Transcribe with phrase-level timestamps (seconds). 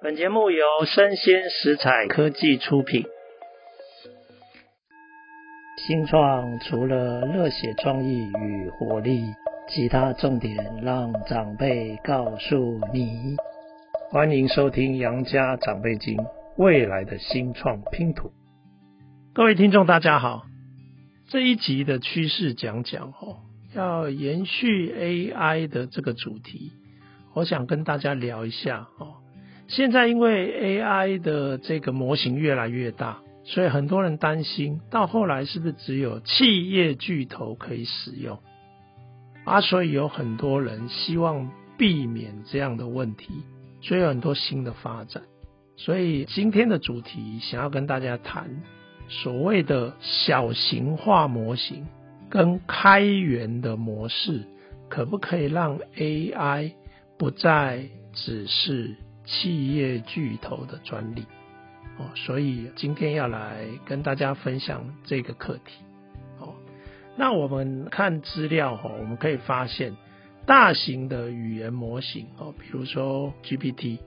[0.00, 3.04] 本节目由生鲜食材科技出品。
[5.76, 9.24] 新创除了热血创意与活力，
[9.68, 13.34] 其他重点让长辈告诉你。
[14.10, 16.16] 欢迎收听《杨家长辈经》，
[16.56, 18.30] 未来的新创拼图。
[19.34, 20.44] 各位听众，大家好。
[21.26, 23.38] 这一集的趋势讲讲哦，
[23.74, 26.70] 要延续 AI 的这个主题，
[27.34, 29.16] 我想跟大家聊一下哦。
[29.68, 38.38] 现在因为 AI 的这个模型越来越大，所以很多人担心，到后来是不是只有企业巨头可以使用？
[39.44, 43.28] 啊，所以有很多人希望避免这样的问题，
[43.82, 45.22] 所以有很多新的发展。
[45.76, 48.62] 所以今天的主题想要跟大家谈
[49.08, 51.86] 所谓的小型化模型
[52.30, 54.44] 跟开源的模式，
[54.88, 56.72] 可不可以让 AI
[57.18, 58.96] 不再只是
[59.30, 61.26] 企业巨头的专利
[61.98, 65.84] 哦，所以今天要来跟大家分享这个课题
[66.40, 66.54] 哦。
[67.14, 69.94] 那我们看资料哈，我们可以发现，
[70.46, 73.98] 大型的语言模型哦，比如说 GPT，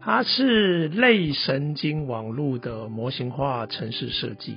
[0.00, 4.56] 它是类神经网络的模型化程式设计。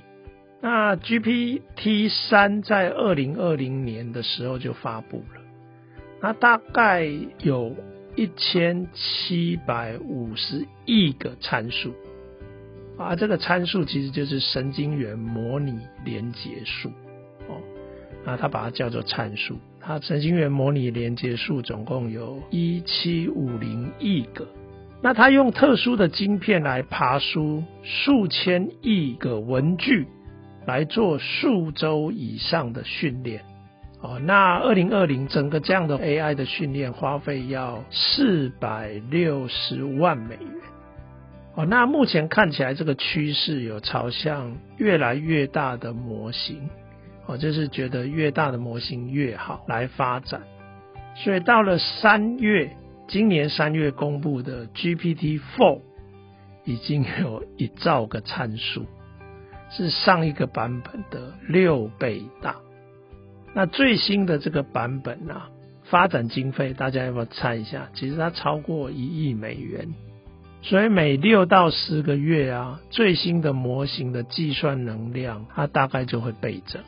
[0.62, 5.42] 那 GPT 三在二零二零年的时候就发布了，
[6.22, 7.06] 那大概
[7.40, 7.76] 有。
[8.16, 11.94] 一千七百五十亿个参数
[12.98, 16.90] 啊，这个参数其实就是神经元模拟连接数
[17.48, 17.58] 哦，
[18.24, 19.58] 那它把它叫做参数。
[19.80, 24.48] 它神经元模拟连接数总共有一七五零亿个，
[25.02, 30.08] 那它用特殊的晶片来爬梳数千亿个文句，
[30.66, 33.44] 来做数周以上的训练。
[34.04, 40.52] 哦，那二零二零整个这样的 AI 的训练花费要四百六十万美元。
[41.56, 46.70] 哦，那目前看起来这个趋势有朝向越来越大的模型，
[47.28, 50.42] 哦，就是觉得越大的模型越好来发展。
[51.16, 52.76] 所以到了三月，
[53.08, 55.80] 今年三月公布的 GPT Four
[56.66, 58.86] 已经有一兆个参数，
[59.70, 62.58] 是上一个版本的六倍大。
[63.54, 65.50] 那最新的这个版本啊，
[65.84, 67.90] 发展经费大家要不要猜一下？
[67.94, 69.94] 其实它超过一亿美元，
[70.62, 76.82] 所以每六到十个月啊，最新的模型的计算能量它大概就会倍增。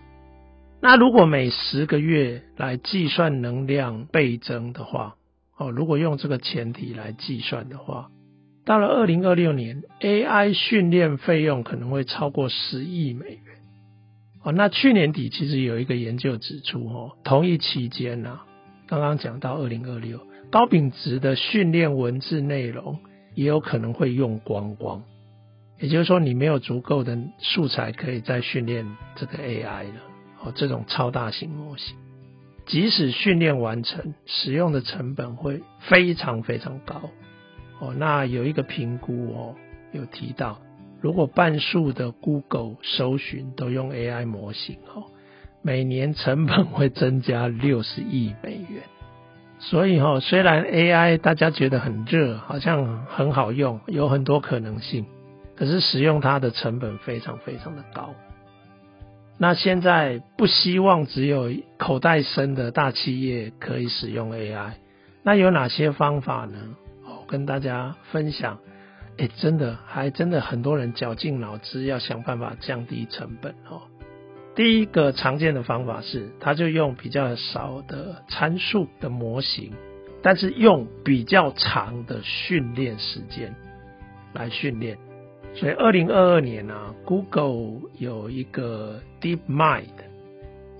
[0.81, 5.15] 那如果每十个月来计算能量倍增的话，
[5.57, 8.09] 哦，如果用这个前提来计算的话，
[8.65, 13.39] 到了二零二六年，AI 训练费用可能会超过十亿美。
[14.45, 18.41] 哦，那去年底其实有一个研究指出，哦，同一期间呢，
[18.85, 20.19] 刚刚讲到二零二六，
[20.51, 23.00] 高品质的训练文字内容
[23.34, 25.01] 也有可能会用光光，
[25.79, 28.85] 也就是说，你没有足够的素材可以再训练
[29.16, 30.01] 这个 AI 了。
[30.44, 31.95] 哦，这种超大型模型，
[32.67, 37.09] 即使训练完成，使用的成本会非常非常高。
[37.79, 39.55] 哦，那有一个评估哦，
[39.91, 40.61] 有提到。
[41.01, 45.03] 如果半数的 Google 搜寻都用 AI 模型哦，
[45.61, 48.83] 每年成本会增加六十亿美元。
[49.59, 55.05] 所以哈，虽然 AI 大家觉得很热，好像很好用，有很多可能性，
[55.55, 58.13] 可是使用它的成本非常非常的高。
[59.38, 64.72] 那现在不希望只有口袋深的大企业可以使用 AI，
[65.23, 66.57] 那有哪些方法呢？
[67.05, 68.59] 我跟大家分享。
[69.17, 73.83] 哎，真的，还真的很多人绞尽脑汁要想办法降低成本哦。
[74.55, 79.71] 第一个常见的方法是，他就用比较少的参数的模型，
[80.21, 83.55] 但是用比较长的训练时间
[84.33, 84.97] 来训练。
[85.55, 89.85] 所以，二零二二年啊，Google 有一个 DeepMind，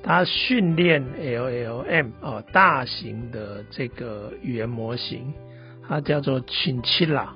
[0.04, 5.34] 它训练 LLM 哦，大型的这个语言模型，
[5.88, 7.30] 它叫做 Chinchilla。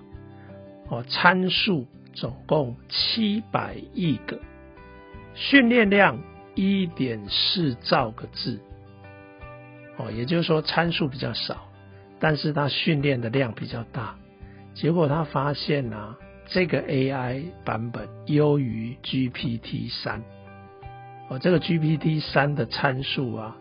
[0.90, 4.40] 哦，参数总共七百亿个，
[5.36, 6.20] 训练量
[6.56, 8.60] 一点四兆个字。
[9.98, 11.68] 哦，也就是说参数比较少，
[12.20, 14.16] 但是它训练的量比较大。
[14.74, 20.24] 结果他发现啊，这个 AI 版本优于 GPT 三。
[21.28, 23.58] 哦，这个 GPT 三的参数啊，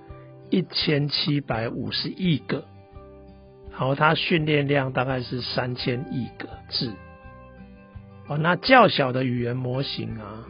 [0.49, 2.65] 一千七百五十亿个，
[3.71, 6.93] 然后它训练量大概是三千亿个字。
[8.29, 10.47] 哦，那较小的语言模型啊，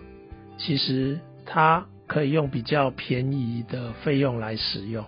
[0.58, 5.04] 其实它可以用比较便宜的费用来使用。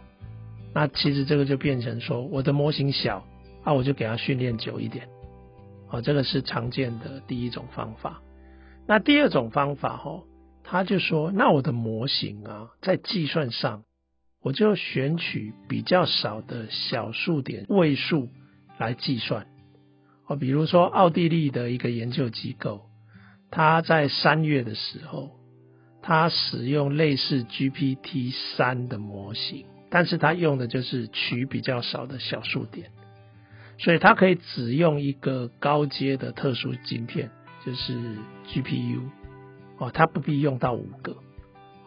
[0.73, 3.27] 那其实这个就变成说，我的模型小
[3.65, 5.09] 啊，我就给它训练久一点。
[5.91, 8.23] 哦，这个是常见的第一种方法。
[8.87, 10.23] 那第二种方法哦，
[10.63, 13.83] 他就说，那我的模型啊，在计算上，
[14.41, 18.29] 我就选取比较少的小数点位数
[18.79, 19.49] 来计算。
[20.31, 22.83] 哦，比如说奥地利的一个研究机构，
[23.51, 25.33] 他在三月的时候，
[26.03, 32.93] 他使用类似 GPT 三的模型，但是他用的就是取比较少的小数点，
[33.77, 37.33] 所以他可以只用一个高阶的特殊晶片，
[37.67, 37.99] 就是
[38.47, 39.01] GPU，
[39.79, 41.17] 哦，他不必用到五个，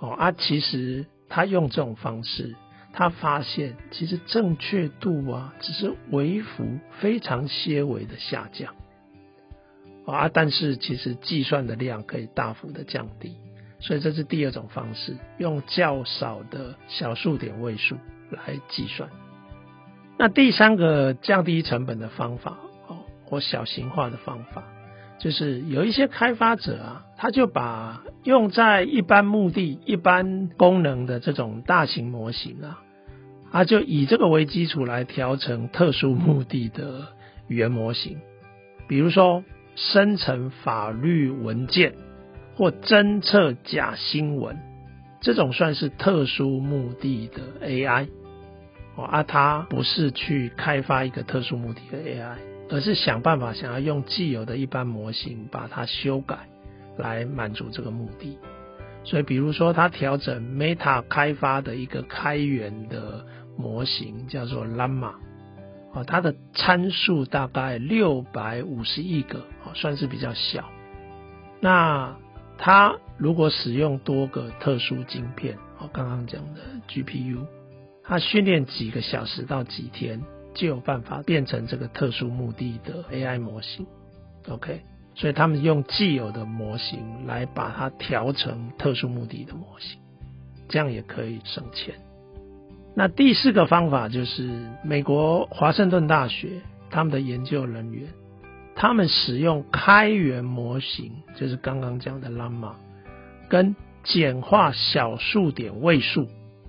[0.01, 2.57] 哦啊，其实他用这种方式，
[2.94, 6.63] 他发现其实正确度啊，只是微幅
[7.01, 8.75] 非常些微的下降，
[10.06, 13.36] 啊，但是其实计算的量可以大幅的降低。
[13.80, 17.98] 所以这是第二种方式，用较少的小数点位数
[18.30, 19.10] 来计算。
[20.18, 24.63] 那第三个降低成本的方法，哦，或小型化的方法，
[25.19, 32.82] 就是有一些开发者啊，他就把用在一般目的、一般功能的这种大型模型啊，
[33.53, 37.07] 他就以这个为基础来调成特殊目的的
[37.47, 38.19] 语言模型，
[38.89, 39.45] 比如说
[39.77, 41.94] 生成法律文件。
[42.55, 44.59] 或侦测假新闻，
[45.21, 48.09] 这种算是特殊目的的 AI
[48.95, 52.35] 哦，啊，它不是去开发一个特殊目的的 AI，
[52.69, 56.47] 而是想办法想要用既有的一般模型把它修改
[56.95, 58.38] 来满足这个目的。
[59.03, 65.13] 所以，比如说，它调整 Meta 开发的一个开源的模型叫做 Lama
[65.94, 70.69] 哦，它的参数大概六百五十亿个哦，算是比较小。
[71.61, 72.17] 那
[72.57, 77.45] 它如果使用多个特殊晶片，哦，刚刚讲的 GPU，
[78.03, 80.21] 它训练几个小时到几天，
[80.53, 83.85] 就有办法变成这个特殊目的的 AI 模型。
[84.49, 84.81] OK，
[85.15, 89.99] 所以他们用既有的模型来把它调成特殊目的的模型，
[90.67, 91.95] 这样也可以省钱。
[92.95, 94.50] 那第四个方法就是
[94.84, 98.07] 美国华盛顿大学他们的研究人员。
[98.75, 102.75] 他们使用开源模型，就是刚刚讲的 l a m a
[103.48, 106.28] 跟简化小数点位数，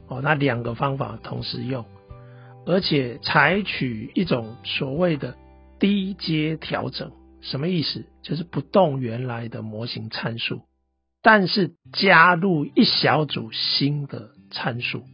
[0.08, 1.86] 哦，那两个方法同时用，
[2.66, 5.34] 而且采取一种所谓的
[5.78, 7.10] 低阶调整，
[7.40, 8.04] 什么意思？
[8.22, 10.60] 就是不动原来的模型参数，
[11.22, 15.04] 但是加入一小组新的参数，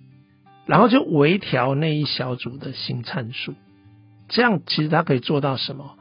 [0.67, 3.55] 然后就微调那一小组的新参数，
[4.29, 5.97] 这样其实它可以做到什么？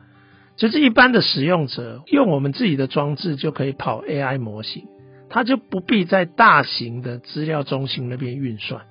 [0.57, 4.85] 就是一般的使用者用我们自己的装置就可以跑 AI 模型，
[5.29, 8.81] 它就不必在大型的资料中心那边运算，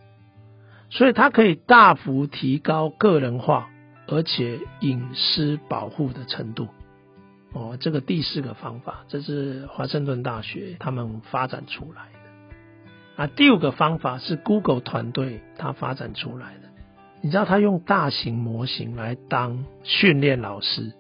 [0.88, 3.68] 所以它可以大幅提高个人化
[4.06, 6.68] 而且隐私保护的程度。
[7.52, 12.17] 哦，这个第四个方法，这是华盛顿大学他们发展出来。
[13.18, 16.68] 啊，第五个方法是 Google 团队他发展出来的。
[17.20, 20.92] 你知道他用大型模型来当训练老师。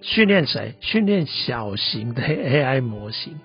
[0.00, 0.76] 训练谁？
[0.80, 3.40] 训练小型的 AI 模型，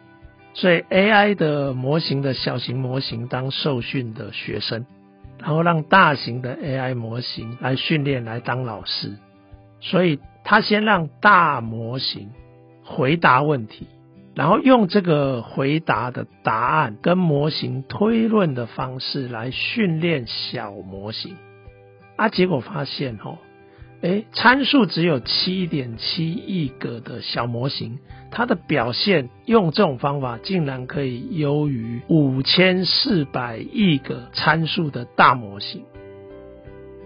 [0.54, 4.86] 所以 AI 的模型的小型模型当受训的学生，
[5.40, 9.18] 然后让大型的 AI 模型来训练来当老师。
[9.82, 12.30] 所以他先让大模型
[12.84, 13.88] 回答问题，
[14.36, 21.38] 然后用这个回答的答案跟模型推论的方式来训练小模型。
[22.18, 23.38] 啊，结果发现哦。
[24.02, 27.98] 诶，参数只有七点七亿个的小模型，
[28.30, 35.86] 它的表现用这种方法竟然可以优于五千四百亿个参数的大模型。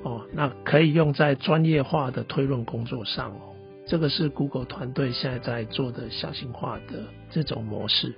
[0.03, 3.48] 哦，那可以用在专业化的推论工作上哦。
[3.89, 8.13] 这个是 Google 团队现在在做的小型化的这种模式。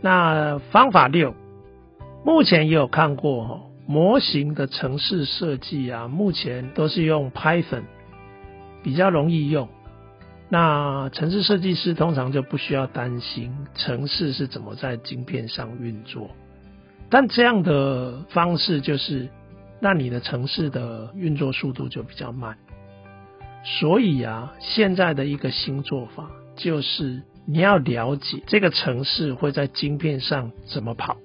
[0.00, 1.34] 那方法六，
[2.24, 3.62] 目前也有看过哦。
[3.88, 7.82] 模型的城市设计啊，目前都是用 Python，
[8.84, 9.68] 比较容易用。
[10.48, 16.30] 那城市设计师通常就不需要担心城市是怎么在晶片上运作。
[17.10, 19.28] 但这样的方式就是，
[19.80, 22.56] 那你的城市的运作速度就比较慢。
[23.66, 31.16] 所以啊，现在的一个新做法就是，你要了解这个城市会在晶片上怎么跑。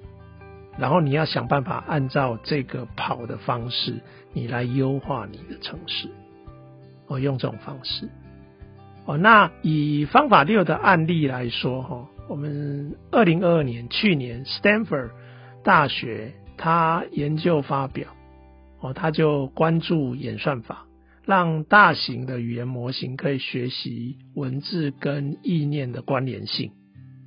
[0.77, 4.01] 然后你要想办法按照这个跑的方式，
[4.33, 6.09] 你来优化你的城市。
[7.07, 8.09] 我用这种方式。
[9.05, 15.11] 哦，那以方法六的案例来说，哈，我们二零二二年去年，Stanford
[15.63, 18.07] 大学他研究发表，
[18.79, 20.85] 哦，他就关注演算法，
[21.25, 26.71] 让大型的语言模型可以学习文字跟意念的关联性。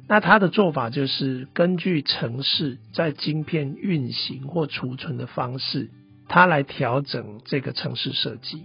[0.06, 5.90] 那它的做法就是根据程式在晶片运行或储存的方式，
[6.28, 8.64] 它来调整这个程式设计。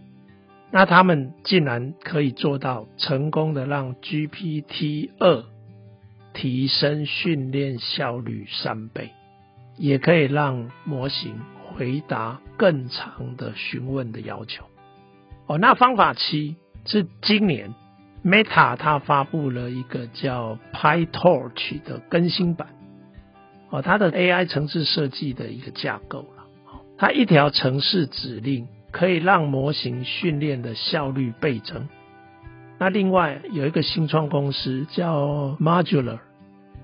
[0.71, 5.45] 那他们竟然可以做到成功的让 GPT 二
[6.33, 9.11] 提升训练效率三倍，
[9.77, 14.65] 也可以让模型回答更长的询问的要求。
[15.49, 17.73] 哦，那方法七是今年。
[18.21, 22.67] Meta 它发布了一个叫 PyTorch 的更新版，
[23.69, 26.43] 哦，它的 AI 城市设计的一个架构了。
[26.97, 31.87] 它一条城市指令可以让模型训练的效率倍增。
[32.77, 36.19] 那另外有一个新创公司叫 Modular，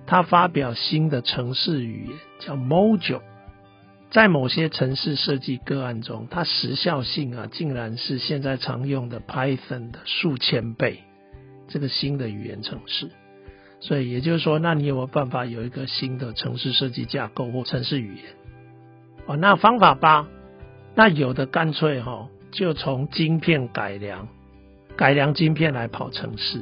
[0.07, 3.19] 它发表新的城市语言叫 Mojo，
[4.11, 10.99] 在某些城市设计个案中，它时效性啊，竟然是现在常用的 Python 的数千倍。
[11.67, 13.09] 这个新的语言程式，
[13.79, 18.25] 所以也就是说，那你有没有办法有一个新的城市设计架构或城市语言？
[19.25, 20.27] 哦，那方法八，
[20.93, 24.27] 那有的干脆哈、哦，就从晶片改良，
[24.95, 26.61] 改良晶片来跑城市。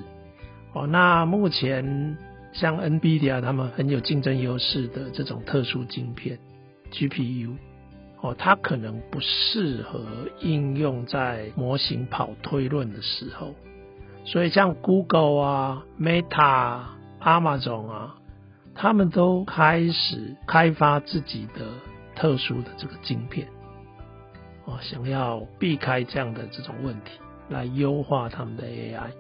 [0.71, 2.17] 哦，那目前
[2.53, 6.39] 像 NVIDIA 他们很有竞争优势的这种特殊晶片
[6.93, 7.57] GPU，
[8.21, 10.05] 哦，它可能不适合
[10.39, 13.53] 应用在模型跑推论的时候。
[14.25, 16.81] 所以像 Google 啊、Meta、
[17.19, 18.15] Amazon 啊，
[18.73, 21.65] 他们都开始开发自己的
[22.15, 23.47] 特殊的这个晶片，
[24.65, 27.19] 哦，想要避开这样的这种问题，
[27.49, 29.11] 来优化他们的 AI。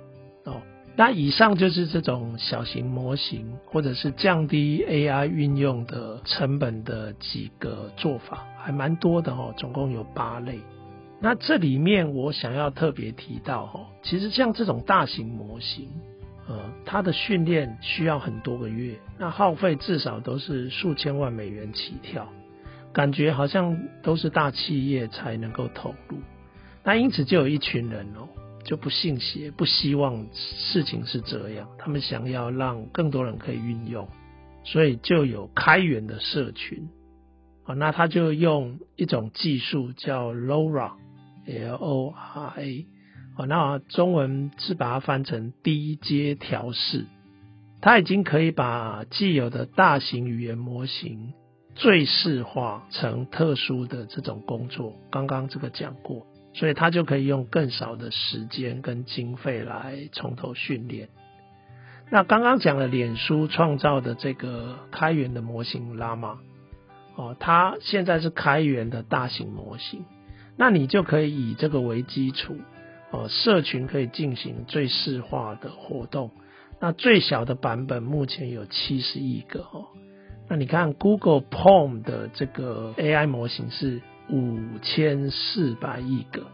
[0.45, 0.61] 哦，
[0.95, 10.59] 那以上就是这种小型模型或者是降低 AI 运用的成本的几个做法，还蛮多的哦，总共有八类。
[11.19, 15.89] 那这里面我想要特别提到哦，其实像这种大型模型，
[16.47, 22.27] 呃，它的训练需要很多个月，那耗费至少都是数千万美元起跳，
[22.93, 26.19] 感觉好像都是大企业才能够投入。
[26.83, 28.27] 那因此就有一群人哦，
[28.63, 34.07] 就不信邪，不希望事情是这样，他们想要让更多人可以运用，
[34.63, 36.89] 所以就有开源的社群，
[37.65, 40.93] 啊，那他就用一种技术叫 LoRA。
[41.45, 42.87] L O R A，
[43.35, 47.05] 哦，那中文是把它翻成低阶调试，
[47.81, 51.33] 它已经可以把既有的大型语言模型
[51.75, 54.93] 最适化成特殊的这种工作。
[55.11, 61.09] 刚刚这个讲过，所以它就可以用更少的时间跟经费来从头训练。
[62.09, 66.37] 那刚刚讲了脸书创造的这个开源的模型 Llama，
[67.15, 70.05] 哦，它现在是开源的大型模型。
[70.55, 72.55] 那你就可以以这个为基础，
[73.09, 76.29] 哦，社群可以进行最适化的活动。
[76.79, 79.87] 那最小的版本目前有七十亿个哦。
[80.49, 86.45] 那你看 Google PaLM 的这个 AI 模型是五千四百亿个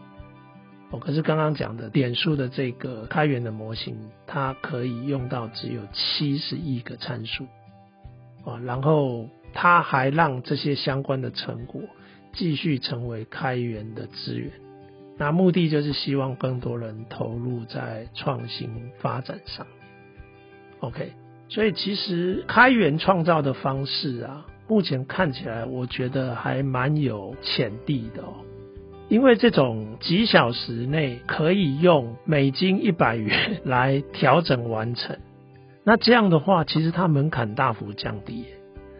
[0.90, 3.96] 哦，可是刚刚讲的点数的这个开源的模型，
[4.26, 7.46] 它可以用到只有七十亿个参数
[8.44, 11.82] 哦，然后它还让这些相关的成果。
[12.32, 14.52] 继续成为开源的资源，
[15.18, 19.66] 那目的就是希望更多人投入在创新发展上。
[20.78, 21.12] OK，
[21.48, 28.34] 所以其实开源创造的方式啊，目前看起来我觉得还蛮有潜力的哦。
[29.08, 35.18] 因为这种几小时内可以用美金一百元来调整完成，
[35.84, 38.46] 那这样的话，其实它门槛大幅降低，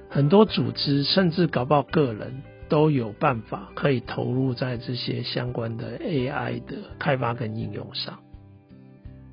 [0.09, 2.43] 很多组织甚至搞不好个人。
[2.71, 8.21] 都有办法可以投入在这些相关的 AI 的开发跟应用上。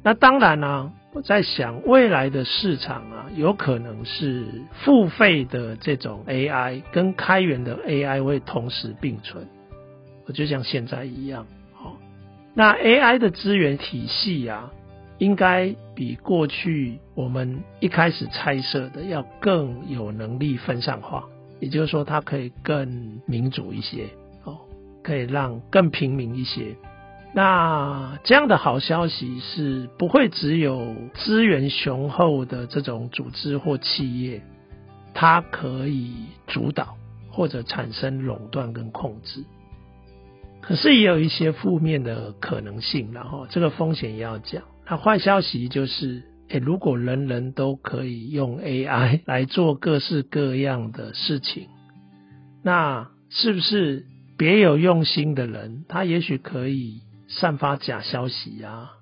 [0.01, 9.47] 那当然呢、啊，我在想未来的市场啊，有可能是付费的这种 AI 跟开源的 AI 会同时并存。
[10.27, 11.97] 我就像现在一样，好，
[12.53, 14.71] 那 AI 的资源体系啊，
[15.17, 21.27] 应该比过去我们一开始猜测的要更有能力分散化。
[21.59, 24.05] 也就是说，它可以更民主一些，
[24.43, 24.59] 哦，
[25.01, 26.75] 可以让更平民一些。
[27.34, 34.41] 那这样的好消息是，不会只有资源雄厚的这种组织或企业，
[35.13, 36.13] 它可以
[36.48, 36.98] 主导
[37.29, 39.43] 或者产生垄断跟控制。
[40.62, 44.63] 可是也有一些负面的可能性，然后这个风险也要讲。
[44.89, 46.24] 那坏消息就是。
[46.50, 51.67] 诶，如果人人都可以用 AI 来做各式各样的事情，
[52.63, 54.05] 那是不是
[54.38, 58.93] 别有用心的人，他也许可以散发假消息啊，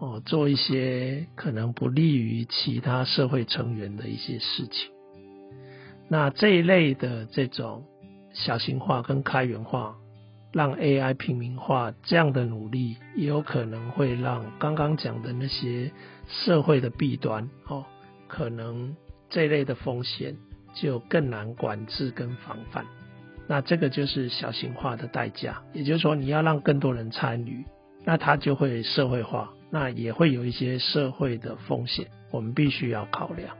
[0.00, 4.90] 哦，做一些可能不利于其他社会成员的一些事情。
[6.08, 7.84] 那这一类的这种
[8.34, 9.96] 小型化跟开源化，
[10.52, 15.92] 让 AI 平民化这样的努力，也有可能会让刚刚讲的那些
[16.26, 17.86] 社会的弊端哦，
[18.28, 18.96] 可能
[19.30, 20.36] 这类的风险
[20.74, 22.84] 就更难管制跟防范。
[23.48, 27.64] 那这个就是小型化的代价，也就是说你要让更多人参与，
[28.04, 33.56] 那它就会社会化，那也会有一些社会的风险，我们必须要考量。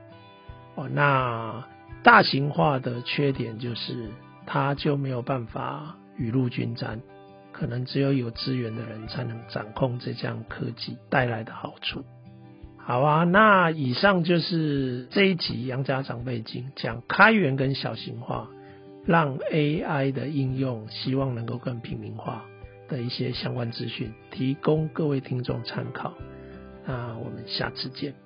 [0.76, 1.66] 哦，那
[2.02, 4.08] 大型化的缺点就是
[4.46, 7.00] 它就没有办法雨露均沾，
[7.52, 12.04] 可能只有有资源的人才能掌控这项科技带来的好处。
[12.78, 18.48] 好啊，那以上就是这一集杨家长辈经讲开源跟小型化。
[19.04, 22.44] 让 AI 的应用，希望能够更平民化
[22.88, 26.14] 的一些相关资讯，提供各位听众参考。
[26.86, 28.21] 那我们下次见。